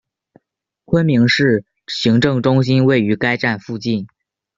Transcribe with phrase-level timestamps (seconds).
[0.85, 4.07] 昆明市行政中心位于该站附近。